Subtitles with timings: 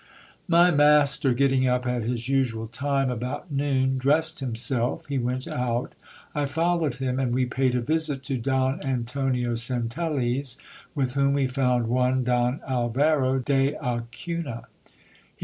[0.47, 5.05] My master getting up at his usual time, about noon, dressed himself.
[5.05, 5.93] He went out
[6.33, 10.57] I followed him, and we paid a visit to Don Antonio Centelles,
[10.95, 14.63] with whom we found one Don Alvaro de Acuna.
[14.83, 14.91] He